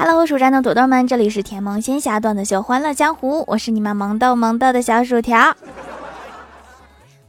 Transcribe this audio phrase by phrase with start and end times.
[0.00, 5.56] Hello，蜀山的朵朵们，这里是甜萌仙侠段子秀《欢乐江湖》，我是你们萌豆萌豆的小薯条。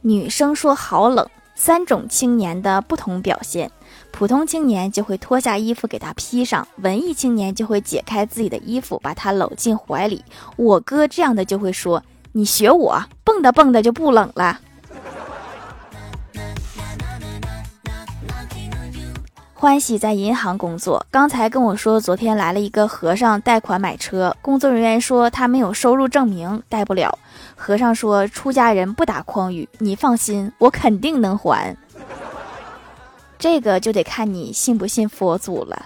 [0.02, 3.68] 女生说好冷，三种青年的不同表现：
[4.12, 10.24] 普通青年就会脱下衣服给她披上，文艺青年就会解开自己的衣服把她搂进怀里。
[10.54, 12.00] 我哥这样的就会说
[12.30, 14.60] ：“你学我，蹦跶蹦跶就不冷了。”
[19.60, 27.18] 欢喜在银行工作，刚才跟我说，昨天来了一个和尚贷款买车，工作人员说他没有收入证明，贷不了。
[27.56, 31.76] 和尚说出家人不打诳语，你放心，我肯定能还。
[33.38, 35.84] 这个就得看你信不信佛祖了。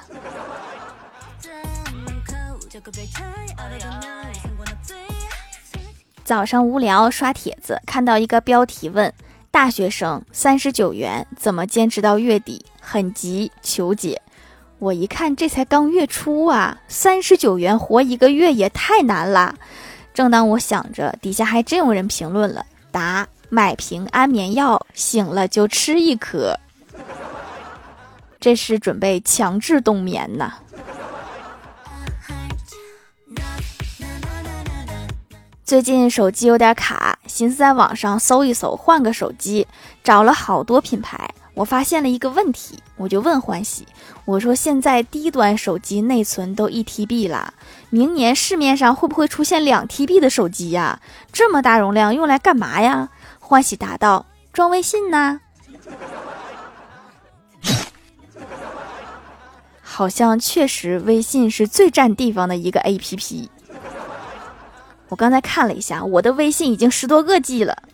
[6.22, 9.12] 早上无聊刷帖子，看到一个标题问。
[9.50, 12.64] 大学生三十九元怎么坚持到月底？
[12.84, 14.20] 很急，求解。
[14.78, 19.54] 我一看，这才刚月初啊，三十九元活一个月也太难了。
[20.12, 26.54] 正当我想着，底下还真有人评论了：答，买瓶安眠药，醒了就吃一颗。
[28.38, 30.52] 这是准备强制冬眠呢。
[35.64, 39.66] 最近手机有点卡，寻思在网上搜一搜，换个手机，
[40.02, 43.86] 找了好多品牌，我发现了一个问题，我就问欢喜，
[44.24, 47.54] 我说现在低端手机内存都一 TB 了，
[47.90, 51.00] 明年市面上会不会出现两 TB 的手机呀？
[51.32, 53.08] 这么大容量用来干嘛呀？
[53.38, 55.40] 欢喜答道：装微信呢。
[59.80, 63.48] 好像确实微信是最占地方的一个 APP。
[65.08, 67.84] 我刚才看了一下，我的微信已经十多个 G 了。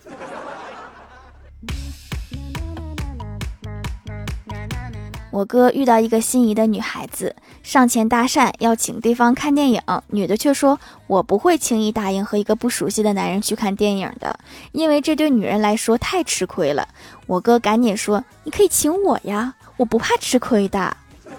[5.31, 14.39] 我哥遇到一个心仪的女孩子，上前搭讪，要请对方看电影，女的却说：“我不会轻易答应和一个不熟悉的男人去看电影的，
[14.73, 16.89] 因为这对女人来说太吃亏了。”
[17.27, 20.97] 我哥赶紧说：“你可以请我呀，我不怕吃亏的。”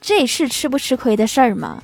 [0.00, 1.82] 这是吃不吃亏的事儿吗？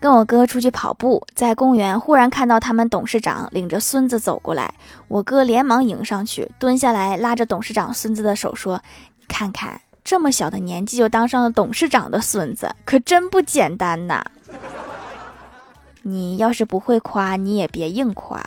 [0.00, 4.72] 跟我哥出去跑步，在公园忽然看到他们董事长领着孙子走过来，
[5.08, 8.80] 我哥连忙迎上去，蹲下来拉着董事长孙子的手说
[9.28, 14.24] ：“看看这么小的年纪就当上了董事长的孙子，可真不简单呐！
[16.02, 18.42] 你要是不会夸，你也别硬夸。”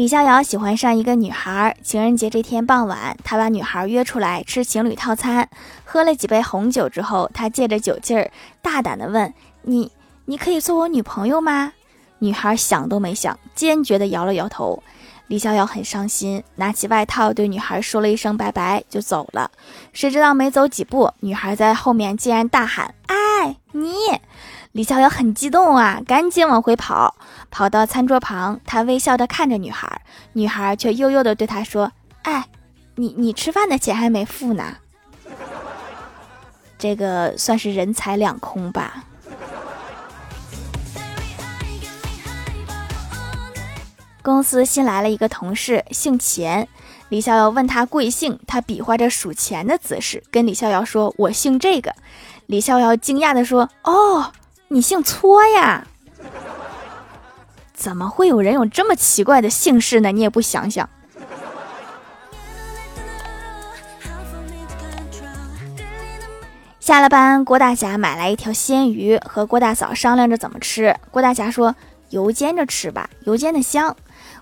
[0.00, 5.46] 李逍遥喜欢上一个女孩，情人节这天傍晚，他把女孩约出来吃情侣套餐。
[5.84, 8.30] 喝了几杯红酒之后，他借着酒劲儿，
[8.62, 9.92] 大胆地问：“你，
[10.24, 11.74] 你可以做我女朋友吗？”
[12.20, 14.82] 女孩想都没想，坚决地摇了摇头。
[15.26, 19.50] 李逍遥很伤心，拿起外套对女孩说了一声拜拜，就走了。
[19.92, 23.92] 谁知道没走几步，女孩在后面竟然大喊：“哎，你！”
[24.72, 27.16] 李逍遥很激动啊，赶紧往回跑，
[27.50, 30.00] 跑到餐桌旁，他微笑地看着女孩，
[30.34, 31.90] 女孩却悠悠地对他说
[32.22, 32.46] ：“哎，
[32.94, 34.76] 你你吃饭的钱还没付呢。”
[36.78, 39.04] 这个算是人财两空吧。
[44.22, 46.68] 公司新来了一个同事，姓钱。
[47.08, 51.94] 李逍遥问他贵姓，他比划着数钱的姿势，跟李逍遥说：“我姓这个。”
[52.46, 54.32] 李逍遥惊讶地说：“哦。”
[54.72, 55.84] 你姓搓呀？
[57.80, 60.12] 怎么会有人有这么奇怪的姓氏呢？
[60.12, 60.86] 你也不想想。
[66.78, 70.94] 下了班，郭大侠买来一条鲜鱼，和郭大嫂商量着怎么吃。
[71.10, 71.74] 郭大侠说
[72.10, 73.96] ：“油煎着吃吧，油煎的香。”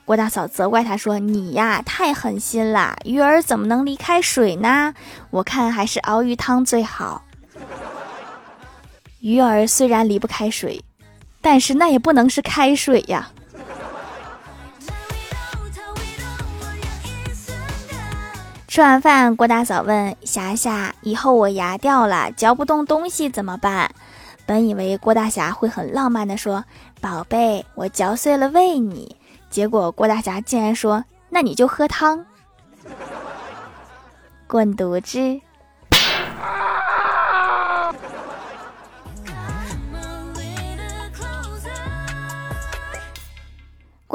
[0.04, 4.94] 郭大嫂责怪他说：“你呀，太狠心了，鱼儿怎么能离开水呢？
[5.30, 7.22] 我看还是熬鱼汤最好。”
[9.20, 10.82] 鱼儿虽然离不开水，
[11.50, 13.30] 但是那也不能是开水呀。
[18.66, 23.90] 吃完饭，郭大嫂问霞霞：“以后我牙掉了，嚼不动东西怎么办？”
[24.44, 26.62] 本以为郭大侠会很浪漫的说
[27.00, 29.16] ：“宝贝，我嚼碎了喂你。”
[29.48, 32.26] 结果郭大侠竟然说：“那你就喝汤，
[34.46, 35.40] 滚犊子！”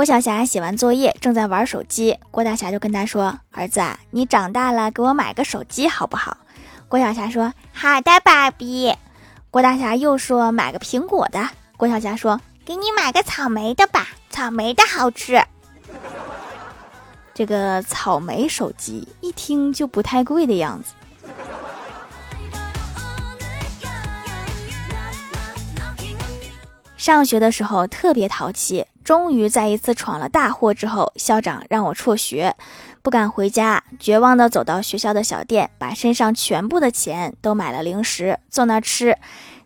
[0.03, 2.19] 郭晓霞写完作业，正在玩手机。
[2.29, 6.35] 郭大侠就跟他说：“儿子，你长大了给我买个手机好不好？”
[6.89, 8.93] 郭晓霞说：“好的，爸比。”
[9.49, 15.41] 郭大侠又说：“买个苹果的。”郭晓霞说：“给你买个草莓的吧，草莓的好吃。”
[17.33, 20.91] 这个草莓手机一听就不太贵的样子。
[27.03, 32.55] 上学的时候特别淘气，终于在一次闯了大祸之后，校长让我辍学，
[33.01, 39.17] 不敢回家，绝望的走到学校的小店，把身上全部的钱都买了零食，坐那吃。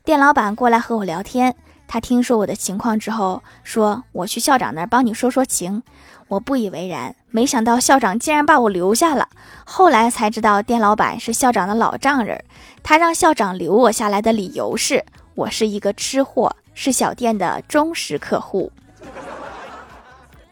[0.03, 1.55] 店老板过来和我聊天，
[1.87, 5.83] 他听说我的情况之后，说我去校长那儿帮你说说情。
[6.29, 9.29] 我不以为然，没想到校长竟然把我留下了。
[9.63, 12.43] 后来才知道，店老板是校长的老丈人，
[12.81, 15.05] 他让校长留我下来的理由是
[15.35, 16.55] 我是一个吃货。
[16.79, 18.71] 是小店的忠实客户。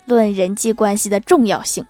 [0.05, 1.85] 论人际关系的重要性，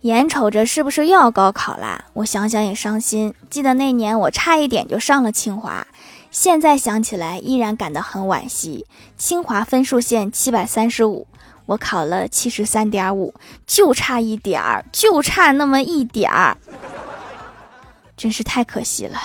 [0.00, 2.06] 眼瞅着是不是又要高考啦？
[2.14, 3.34] 我想想也伤心。
[3.50, 5.86] 记得那年我差一点就上了清华，
[6.30, 8.86] 现在想起来依然感到很惋惜。
[9.18, 11.26] 清华分数线七百三十五，
[11.66, 13.34] 我考了七十三点五，
[13.66, 16.56] 就差一点儿，就差那么一点儿。
[18.20, 19.18] 真是太可惜了。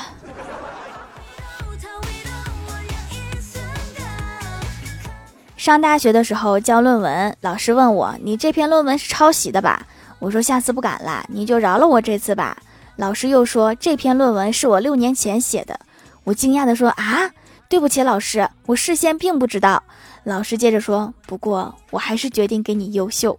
[5.57, 9.85] 上大学的时候交论文，老师问我：“你这篇论文是抄袭的吧？”
[10.19, 12.57] 我说：“下次不敢了，你就饶了我这次吧。”
[12.95, 15.77] 老师又说：“这篇论文是我六年前写的。”
[16.23, 17.29] 我惊讶的说：“啊，
[17.67, 19.83] 对不起，老师，我事先并不知道。”
[20.23, 23.37] 老师接着说：“不过我还是决定给你优秀。”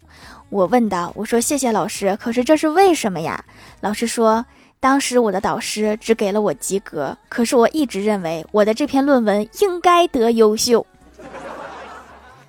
[0.50, 3.43] 我问道：“我说谢谢老师，可是这是为什么呀？”
[3.81, 4.44] 老师说。
[4.78, 10.87] 当时我的导师只给了我及格，可是我一直认为我的这篇论文应该得优秀。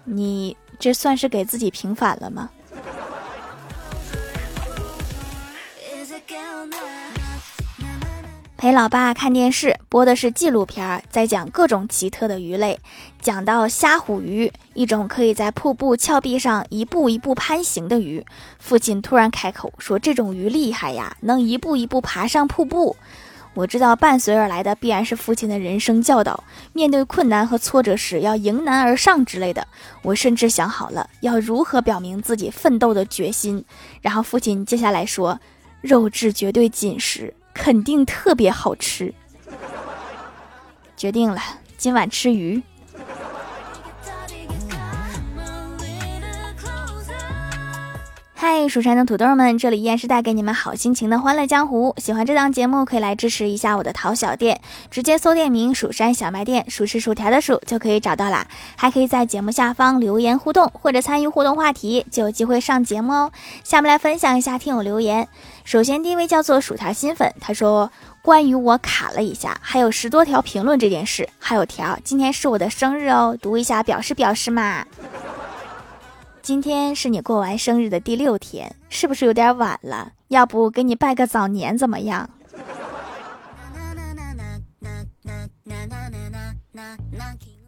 [0.04, 2.50] 你这算是给自己平反了吗？
[8.58, 12.80] 陪老爸看电视，播的是纪录片，在讲各种奇特的鱼类。
[13.22, 18.26] 讲到虾虎鱼，一种可以在瀑布峭壁上一步一步攀行的鱼。
[18.58, 22.96] 父亲突然开口说：“这种鱼厉害呀，能一步一步爬上瀑布。”
[23.54, 26.44] 我知道伴随而来的必然是父亲的人生教导，
[26.74, 29.68] 面对困难和挫折时要迎难而上之类的。
[30.02, 33.64] 我甚至想好了要如何表明自己奋斗的决心。
[34.02, 35.40] 然后父亲接下来说
[35.82, 39.14] ：“肉质绝对紧实。”肯定特别好吃，
[40.96, 41.42] 决定了，
[41.78, 42.62] 今晚吃鱼。
[48.60, 51.94] 嗨，蜀山的土豆们，这里依然是带给你们好心情的欢乐江湖。
[51.98, 54.60] 喜欢这档节目，可以来支持一下我的淘小店，
[54.90, 58.48] 直接搜店名“蜀山小卖店”，数是薯条的数就可以找到啦。
[58.76, 63.32] 还可以在节目下方留言互动，或者参与互动话题，就有机会上节目哦。
[63.64, 65.28] 下面来分享一下听友留言。
[65.64, 67.92] 首先第一位叫做薯条新粉，他说
[68.24, 74.84] 关于我卡了一下，还有十多条评论这件事，还有条今天是我的生日哦，读一下表示表示嘛。
[76.48, 80.14] 今天是你过完生日的第六天，是不是有点晚了？
[80.30, 82.30] 要不给你拜个早年怎么样？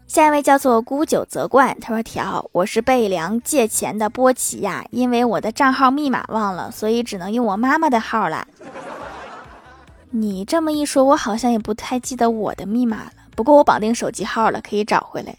[0.08, 8.48] 下一位叫做孤酒则冠，他说：“条，我是贝良借钱的波奇呀，因为我的账号密码忘了，所以只能用我妈妈的号了。”
[10.12, 13.12] 你这么一说，我好像也不太记得我的密码了。
[13.36, 15.36] 不过我绑定手机号了，可以找回来。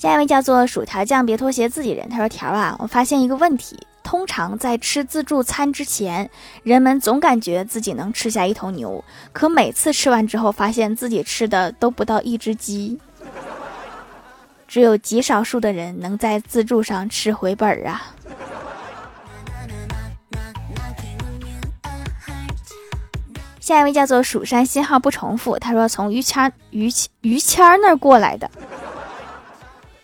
[0.00, 2.08] 下一位叫做薯条酱，别拖鞋，自己人。
[2.08, 6.30] 他说：“条啊，我发现一个问题，通常在吃自助餐之前，
[6.62, 9.04] 人们总感觉自己能吃下一头牛，
[9.34, 12.98] 可每次吃完之后，发现自己吃的都不到一只鸡。
[14.66, 18.14] 只有极少数的人能在自助上吃回本儿啊。”
[23.60, 26.88] 下一位叫做蜀山信号不重复，他说：“从于谦于
[27.20, 28.50] 于谦那儿过来的。”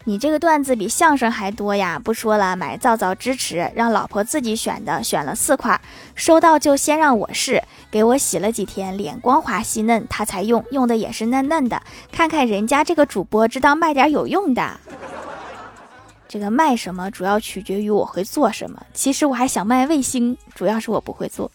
[0.08, 1.98] 你这个段子比相声还多呀！
[1.98, 5.80] 不说了，买皂皂支持，让老婆自己选的，选了四块，
[6.14, 7.60] 收到就先让我试，
[7.90, 11.82] 给我洗了几天，脸光滑细嫩，他才用，用的也是嫩嫩的。
[12.12, 14.78] 看看人家这个主播，知道卖点有用的。
[16.28, 18.80] 这个卖什么主要取决于我会做什么。
[18.94, 21.50] 其实我还想卖卫星，主要是我不会做。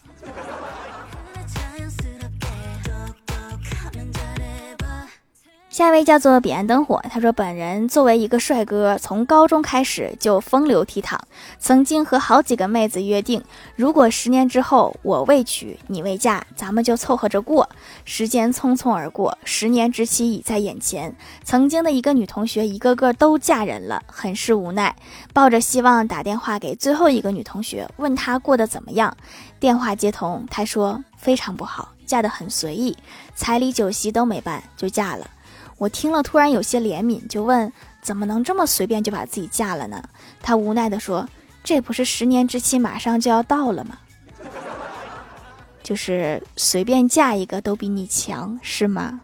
[5.72, 11.18] 下一位叫做彼岸灯火，他说：“本人作为一个帅哥，从高中开始就风流倜傥，
[11.58, 13.42] 曾经和好几个妹子约定，
[13.74, 17.66] 如果十年之后我未娶你未嫁，咱们就凑合着过。
[18.04, 21.16] 时间匆匆而过，十年之期已在眼前。
[21.42, 24.94] 曾经的一个女同学，一个个都嫁人了，很是无奈，
[25.32, 29.16] 抱着希望打电话给最后一个女同学，问她过得怎么样。
[29.58, 32.94] 电话接通，她说非常不好。”嫁得很随意，
[33.34, 35.26] 彩礼酒席都没办就嫁了。
[35.82, 40.00] 我听了突然有些怜悯，就问怎么能这么随便就把自己嫁了呢？
[40.40, 41.28] 他无奈地说
[41.64, 43.98] ：“这不是十年之期马上就要到了吗？
[45.82, 49.22] 就是随便嫁一个都比你强，是吗？”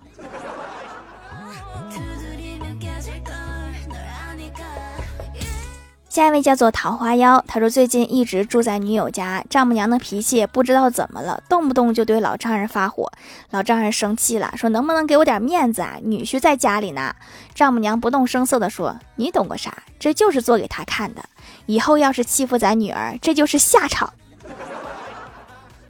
[6.19, 13.09] 下一位叫做桃花妖，他说最近一直住在女友家，丈母娘的脾气不知道怎么了，动不动就对老丈人发火。
[13.51, 15.97] 老丈人生气了，说能不能给我点面子啊？
[16.03, 17.15] 女婿在家里呢。
[17.55, 19.73] 丈母娘不动声色地说：“你懂个啥？
[20.01, 21.23] 这就是做给他看的。
[21.67, 24.13] 以后要是欺负咱女儿，这就是下场。”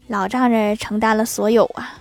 [0.08, 1.94] 老丈人承担了所有啊。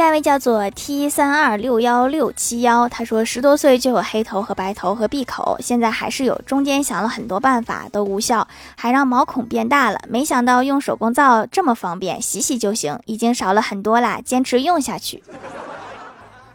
[0.00, 10.00] 下一位叫做 T 三二六幺六七幺，他说十多岁就有黑头和白头和闭口，现在还是有，中间想了很多办法都无效，还让毛孔变大了。
[10.08, 15.22] 没想到用手工皂这么方便，洗洗就行，已经少了很多啦，坚持用下去。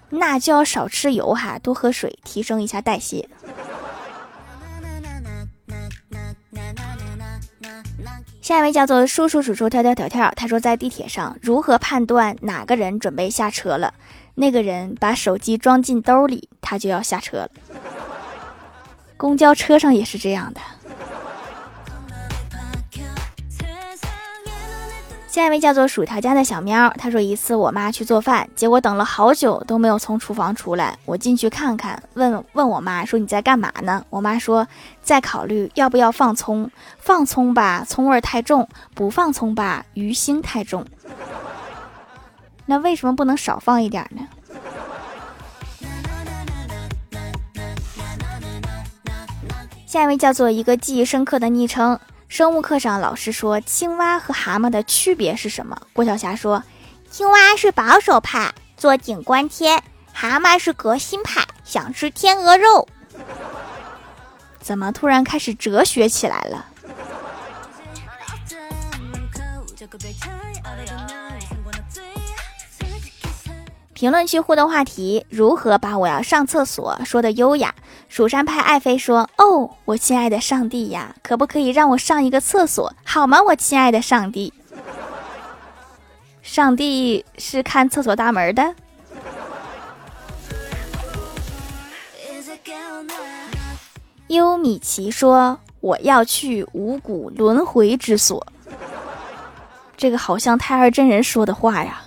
[0.10, 3.30] 那就要少吃油哈，多喝水，提升一下代谢。
[8.46, 13.92] 下一位叫做叔叔叔叔跳跳跳跳，他说在地铁上如何判断哪个人准备下车了？
[14.36, 17.50] 那个人把手机装进兜里，他就要下车了。
[19.18, 20.62] 公交车上也是这样的。
[25.36, 34.02] 下一位叫做薯条家的小喵，他说一次我妈去做饭，结果等了好久都没有从厨房出来，我进去看看，问问我妈说你在干嘛呢？
[34.10, 34.66] 我妈说
[35.04, 40.86] 在考虑要不要放葱，放葱吧葱味太重，不放葱吧鱼腥太重。
[42.66, 44.22] 那为什么不能少放一点呢？
[49.86, 52.00] 下一位叫做一个记忆深刻的昵称。
[52.36, 55.78] 生物课上，老师说青蛙和蛤蟆的区别是什么？
[55.94, 56.62] 郭晓霞说，
[57.10, 59.80] 青蛙是保守派，坐井观天；
[60.12, 62.90] 蛤蟆是革新派，想吃天鹅肉。
[64.60, 66.66] 怎么突然开始哲学起来了？
[73.96, 77.74] 评论区互动话题：如何把我要上厕所说的优雅？
[78.10, 83.42] 蜀山派爱妃说：“哦，我亲爱的上帝呀，可不可以让我上一个厕所好吗？
[83.42, 84.54] 我亲爱的上帝，
[86.44, 88.76] 上帝是看厕所大门的。”
[94.28, 98.46] 优米奇说：“我要去五谷轮回之所。”
[99.96, 102.02] 这个好像太二真人说的话呀。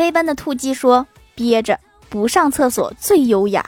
[0.00, 1.78] 飞奔的兔鸡说：“憋着
[2.08, 3.62] 不上厕所最优雅。”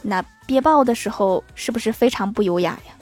[0.00, 2.94] 那憋爆的时候是不是非常不优雅呀？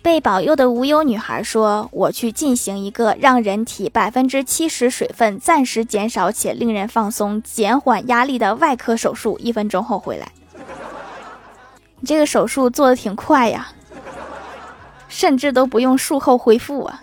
[0.00, 10.30] 被保佑的无忧女孩说：“我去进行一个让人体百分之七十水分暂时减少且令人放松、减缓压力的外科手术，一分钟后回来。”
[11.98, 13.72] 你这个手术做的挺快呀。
[15.16, 17.02] 甚至都不用术后恢复啊！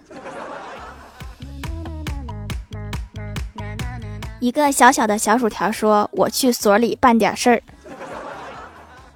[4.40, 7.64] 一个小小的小薯条说：“我去所里办点事儿。”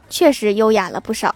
[0.10, 1.36] 确实优雅了不少。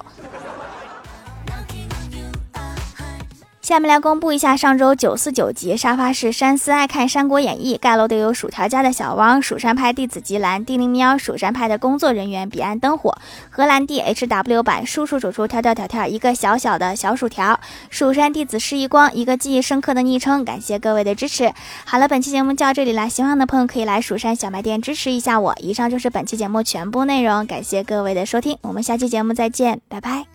[3.61, 13.15] 下面来公布一下上周九四九集沙发是山思爱看《三国演义》，盖楼的有薯条家的小汪、蜀山派弟子吉兰、地灵喵、蜀山派的工作人员彼岸灯火、
[13.51, 17.59] 荷兰弟 H W 版叔叔主厨跳跳跳跳，一个小小的小薯条，
[17.91, 21.53] 蜀山弟子施一光，一个记忆深刻的昵称，感谢各位的支持。
[21.85, 25.55] 好了，本期节目就到这里了，喜欢的朋友可以来蜀山小卖店支持一下我。
[25.59, 30.25] 以上就是本期节目全部内容，感谢各位的收听，我们下期节目再见，拜拜。